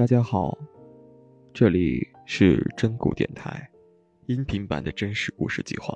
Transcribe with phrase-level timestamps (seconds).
[0.00, 0.56] 大家好，
[1.52, 3.70] 这里是真故电台，
[4.28, 5.94] 音频版的真实故事计划，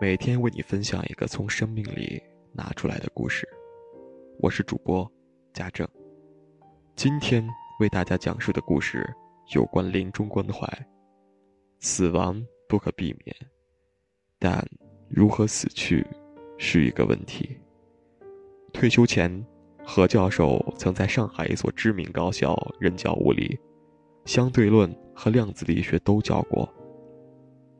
[0.00, 2.18] 每天为你分享一个从生命里
[2.50, 3.46] 拿出来的故事。
[4.38, 5.06] 我是主播
[5.52, 5.86] 家政，
[6.96, 7.46] 今天
[7.78, 9.06] 为大家讲述的故事
[9.54, 10.66] 有关临终关怀。
[11.80, 13.36] 死亡不可避免，
[14.38, 14.66] 但
[15.10, 16.02] 如何死去
[16.56, 17.54] 是一个问题。
[18.72, 19.44] 退休前。
[19.86, 23.58] 何教授曾在上海一所知名高校任教物理、
[24.24, 26.68] 相对论和量子力学都教过。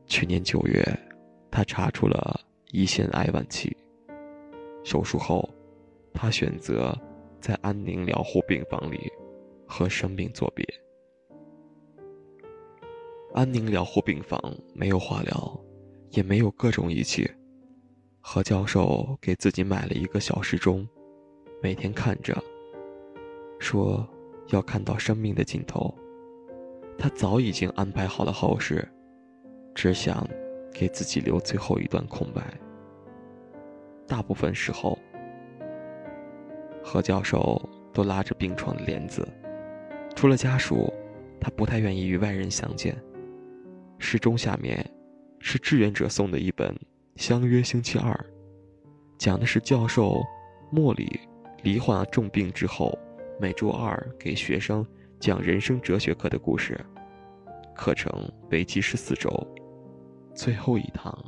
[0.06, 0.84] 去年九月，
[1.50, 2.40] 他查出了
[2.72, 3.74] 胰腺癌晚期。
[4.84, 5.48] 手术后，
[6.12, 6.96] 他选择
[7.40, 9.10] 在安宁疗护病房里
[9.66, 10.64] 和生命作别。
[13.32, 14.38] 安宁疗护病房
[14.74, 15.60] 没有化疗，
[16.10, 17.28] 也没有各种仪器。
[18.20, 20.86] 何教授给自己买了一个小时钟。
[21.64, 22.36] 每天看着，
[23.58, 24.06] 说
[24.48, 25.94] 要看到生命的尽头。
[26.98, 28.86] 他早已经安排好了后事，
[29.74, 30.28] 只想
[30.74, 32.42] 给自己留最后一段空白。
[34.06, 34.98] 大部分时候，
[36.82, 37.58] 何教授
[37.94, 39.26] 都拉着病床的帘子，
[40.14, 40.92] 除了家属，
[41.40, 42.94] 他不太愿意与外人相见。
[43.98, 44.86] 时钟下面
[45.40, 46.68] 是志愿者送的一本
[47.16, 48.12] 《相约星期二》，
[49.16, 50.22] 讲的是教授
[50.70, 51.18] 莫里。
[51.64, 52.96] 罹患重病之后，
[53.40, 54.86] 每周二给学生
[55.18, 56.78] 讲人生哲学课的故事，
[57.74, 58.12] 课程
[58.50, 59.30] 为期十四周，
[60.34, 61.18] 最后一堂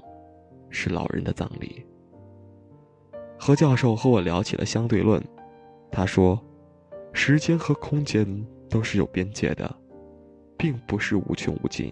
[0.68, 1.86] 是老人的葬礼。
[3.38, 5.24] 何教授和我聊起了相对论，
[5.90, 6.38] 他说，
[7.14, 9.74] 时间和空间都是有边界的，
[10.58, 11.90] 并不是无穷无尽。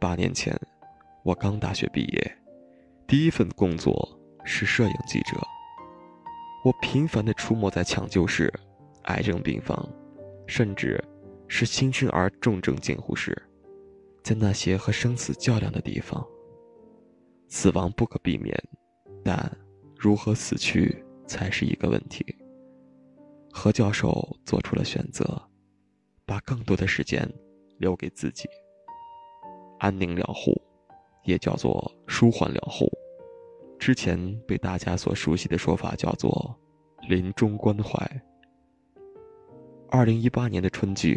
[0.00, 0.52] 八年前，
[1.22, 2.38] 我刚大学毕业，
[3.06, 4.17] 第一份工作。
[4.48, 5.36] 是摄影记者，
[6.64, 8.50] 我频繁地出没在抢救室、
[9.02, 9.86] 癌症病房，
[10.46, 11.04] 甚至
[11.48, 13.36] 是新生儿重症监护室，
[14.24, 16.26] 在那些和生死较量的地方。
[17.46, 18.58] 死亡不可避免，
[19.22, 19.54] 但
[19.94, 22.24] 如何死去才是一个问题。
[23.52, 25.40] 何教授做出了选择，
[26.24, 27.30] 把更多的时间
[27.76, 28.48] 留给自己。
[29.78, 30.58] 安宁疗护，
[31.24, 32.90] 也叫做舒缓疗护。
[33.78, 36.54] 之前被大家所熟悉的说法叫做
[37.08, 37.98] “临终关怀”。
[39.88, 41.16] 二零一八年的春季，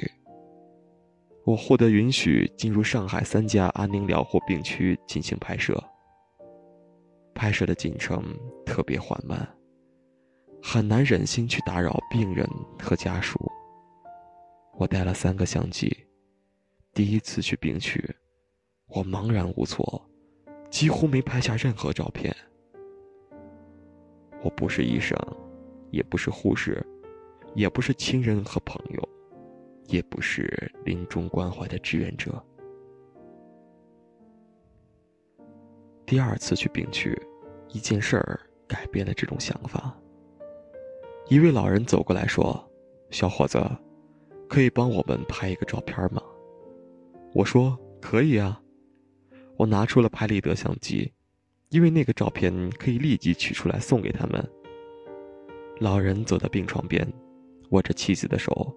[1.44, 5.84] 我获得允许进入上海三家安宁疗护病区进行拍摄。
[7.34, 8.24] 拍摄的进程
[8.66, 9.46] 特别缓慢，
[10.62, 12.48] 很难忍心去打扰病人
[12.80, 13.40] 和家属。
[14.78, 16.06] 我带了三个相机，
[16.94, 18.04] 第一次去病区，
[18.88, 20.10] 我茫然无措，
[20.70, 22.34] 几乎没拍下任何照片。
[24.44, 25.18] 我不是医生，
[25.92, 26.86] 也不是护士，
[27.54, 29.10] 也不是亲人和朋友，
[29.88, 32.44] 也不是临终关怀的志愿者。
[36.06, 37.18] 第二次去病区，
[37.70, 39.96] 一件事儿改变了这种想法。
[41.30, 42.62] 一位老人走过来说
[43.12, 43.64] ：“小伙子，
[44.50, 46.22] 可以帮我们拍一个照片吗？”
[47.34, 48.62] 我说：“可以啊。”
[49.56, 51.14] 我拿出了拍立得相机。
[51.72, 54.50] 因为那个照片可以立即取出来送给他们。
[55.80, 57.08] 老人走到病床边，
[57.70, 58.76] 握着妻子的手，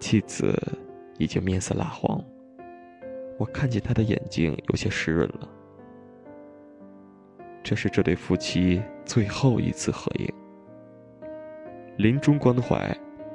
[0.00, 0.52] 妻子
[1.18, 2.22] 已经面色蜡黄。
[3.38, 5.48] 我看见他的眼睛有些湿润了。
[7.62, 10.28] 这是这对夫妻最后一次合影。
[11.96, 12.94] 临终关怀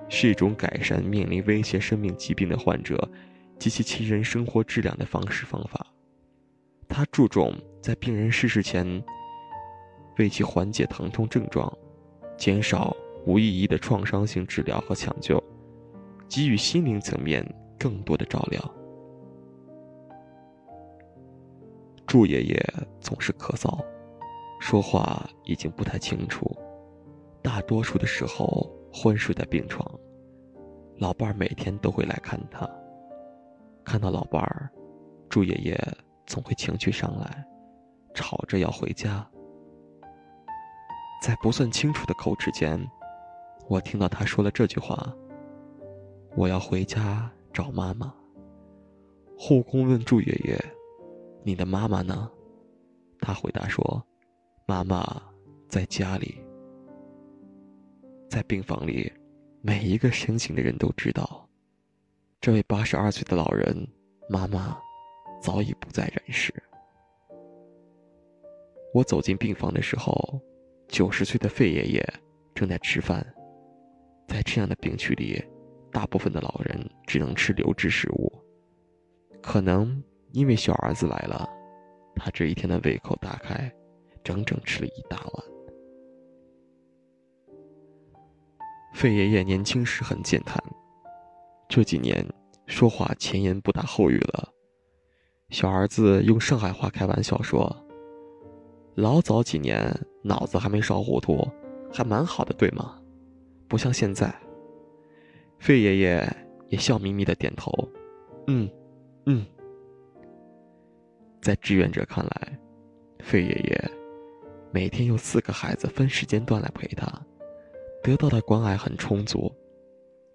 [0.10, 3.10] 是一种改善面临威胁生命疾病的患者
[3.58, 5.85] 及其亲人生活质量的方式方法。
[6.96, 9.04] 他注重在病人逝世前，
[10.18, 11.70] 为其缓解疼痛症状，
[12.38, 12.96] 减少
[13.26, 15.44] 无意义的创伤性治疗和抢救，
[16.30, 17.46] 给予心灵层面
[17.78, 18.74] 更多的照料。
[22.08, 23.78] 祝爷爷总是咳嗽，
[24.62, 26.50] 说话已经不太清楚，
[27.42, 29.86] 大多数的时候昏睡在病床。
[31.00, 32.66] 老伴儿每天都会来看他，
[33.84, 34.72] 看到老伴儿，
[35.28, 35.78] 祝爷爷。
[36.26, 37.46] 总会情绪上来，
[38.14, 39.26] 吵着要回家。
[41.22, 42.80] 在不算清楚的口齿间，
[43.68, 45.12] 我听到他说了这句话
[46.36, 48.14] ：“我要回家找妈妈。”
[49.38, 50.66] 护工问祝爷爷
[51.44, 52.30] ：“你的妈妈呢？”
[53.20, 54.06] 他回答说
[54.68, 55.22] ：“妈妈
[55.68, 56.42] 在家里。”
[58.30, 59.12] 在病房里，
[59.62, 61.48] 每一个深情的人都知道，
[62.42, 63.88] 这位八十二岁的老人，
[64.30, 64.78] 妈妈。
[65.46, 66.52] 早已不在人世。
[68.96, 70.42] 我走进病房的时候，
[70.88, 72.04] 九十岁的费爷爷
[72.56, 73.24] 正在吃饭。
[74.28, 75.40] 在这样的病区里，
[75.92, 78.34] 大部分的老人只能吃流质食物。
[79.40, 81.48] 可能因为小儿子来了，
[82.16, 83.72] 他这一天的胃口大开，
[84.24, 85.46] 整整吃了一大碗。
[88.96, 90.60] 费爷爷年轻时很健谈，
[91.70, 92.26] 这几年
[92.66, 94.55] 说话前言不搭后语了。
[95.50, 97.74] 小儿子用上海话开玩笑说
[98.96, 99.94] ：“老早几年
[100.24, 101.48] 脑子还没烧糊涂，
[101.94, 103.00] 还蛮好的，对吗？
[103.68, 104.34] 不像现在。”
[105.60, 106.38] 费爷爷
[106.68, 107.72] 也笑眯眯的点头
[108.48, 108.70] ：“嗯，
[109.28, 109.46] 嗯。”
[111.42, 112.60] 在志愿者看来，
[113.20, 113.92] 费爷爷
[114.72, 117.08] 每天有四个孩子分时间段来陪他，
[118.04, 119.52] 得到的关爱很充足。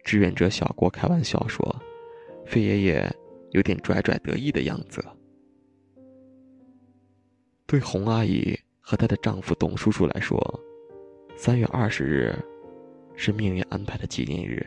[0.05, 1.77] 志愿者小郭开玩笑说
[2.47, 3.15] ：“费爷爷。”
[3.51, 5.05] 有点拽拽得意的样子。
[7.67, 10.39] 对洪阿姨和她的丈夫董叔叔来说，
[11.37, 12.35] 三月二十日
[13.15, 14.67] 是命运安排的纪念日。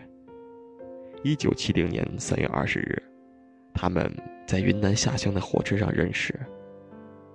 [1.24, 3.02] 一九七零年三月二十日，
[3.74, 4.10] 他们
[4.46, 6.38] 在云南下乡的火车上认识，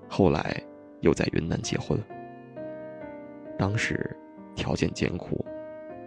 [0.09, 0.63] 后来
[1.01, 1.99] 又在云南结婚。
[3.59, 4.15] 当时
[4.55, 5.45] 条件艰苦，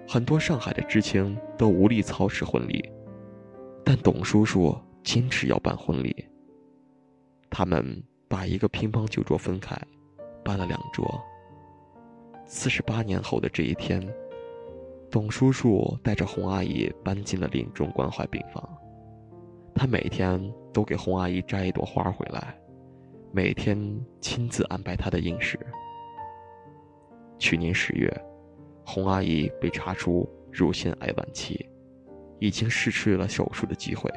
[0.08, 2.88] 很多上海的知青都无力操持婚礼，
[3.84, 4.76] 但董叔叔。
[5.04, 6.16] 坚持要办婚礼。
[7.50, 9.78] 他们把一个乒乓球桌分开，
[10.44, 11.22] 办了两桌。
[12.46, 14.02] 四十八年后的这一天，
[15.10, 18.78] 董叔叔带着洪阿姨搬进了临终关怀病房。
[19.74, 20.40] 他每天
[20.74, 22.58] 都给洪阿姨摘一朵花回来，
[23.32, 23.78] 每天
[24.20, 25.58] 亲自安排她的饮食。
[27.40, 28.10] 去年十月，
[28.86, 31.66] 洪阿姨被查出乳腺癌晚期，
[32.40, 34.12] 已经失去了手术的机会。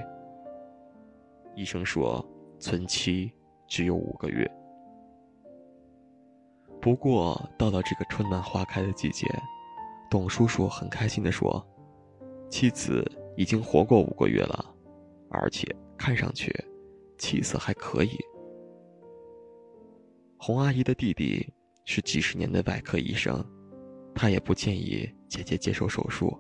[1.56, 2.24] 医生说，
[2.58, 3.32] 存期
[3.66, 4.50] 只有五个月。
[6.80, 9.26] 不过，到了这个春暖花开的季节，
[10.10, 11.64] 董叔叔很开心地说
[12.50, 13.04] ：“妻子
[13.36, 14.74] 已经活过五个月了，
[15.30, 15.66] 而且
[15.96, 16.52] 看上去
[17.16, 18.18] 气色还可以。”
[20.36, 21.50] 洪阿姨的弟弟
[21.86, 23.42] 是几十年的外科医生，
[24.14, 26.38] 他也不建议姐姐接受手术。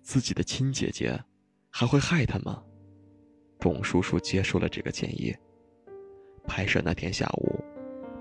[0.00, 1.18] 自己的亲姐姐
[1.70, 2.62] 还会害他吗？
[3.64, 5.34] 董叔叔接受了这个建议。
[6.46, 7.64] 拍摄那天下午，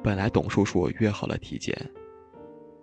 [0.01, 1.78] 本来董叔叔约好了体检，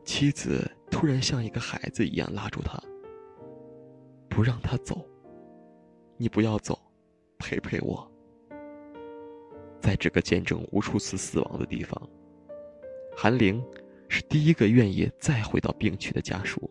[0.05, 2.79] 妻子突然像一个孩子一样拉住他，
[4.29, 5.03] 不让他走。
[6.19, 6.79] 你不要走，
[7.39, 8.07] 陪陪我。
[9.81, 11.99] 在这个见证无数次死亡的地方，
[13.17, 13.65] 韩玲
[14.11, 16.71] 是第一个愿意再回到病区的家属。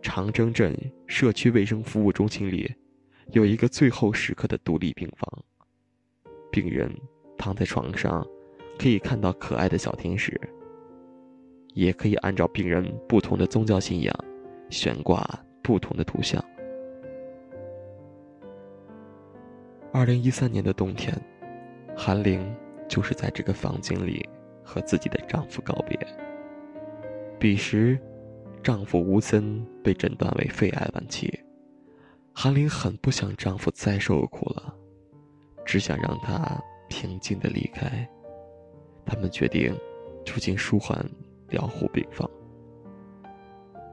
[0.00, 0.72] 长征镇
[1.08, 2.72] 社区卫生服务中心里。
[3.32, 5.44] 有一个最后时刻的独立病房，
[6.50, 6.90] 病人
[7.36, 8.24] 躺在床上，
[8.78, 10.40] 可以看到可爱的小天使，
[11.74, 14.14] 也可以按照病人不同的宗教信仰，
[14.70, 15.28] 悬挂
[15.62, 16.42] 不同的图像。
[19.92, 21.12] 二零一三年的冬天，
[21.96, 22.54] 韩玲
[22.88, 24.26] 就是在这个房间里
[24.62, 25.98] 和自己的丈夫告别。
[27.40, 27.98] 彼时，
[28.62, 31.45] 丈夫吴森被诊断为肺癌晚期。
[32.38, 34.74] 韩玲很不想丈夫再受苦了，
[35.64, 38.06] 只想让他平静的离开。
[39.06, 39.74] 他们决定
[40.22, 41.02] 住进舒缓
[41.48, 42.28] 疗护病房。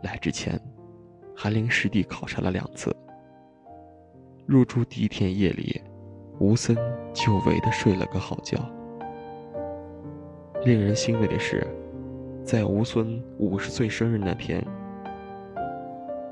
[0.04, 0.60] 来之前，
[1.34, 2.94] 韩玲实地考察了两次。
[4.46, 5.82] 入住第一天夜里，
[6.38, 6.76] 吴森
[7.14, 8.60] 久违的睡了个好觉。
[10.66, 11.66] 令人欣慰的是，
[12.44, 14.62] 在吴孙五十岁生日那天，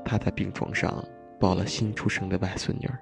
[0.04, 1.02] 他在病床上。
[1.42, 2.96] 抱了新出生的外孙女儿，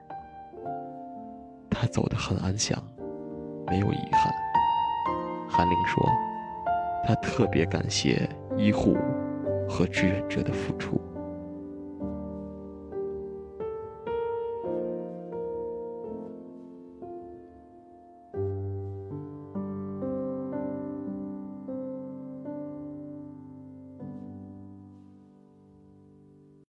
[1.68, 2.82] 她走得很安详，
[3.66, 4.32] 没有遗憾。
[5.46, 6.02] 韩玲说
[7.06, 8.96] ：“她特别感谢医护
[9.68, 10.98] 和志愿者的付出。”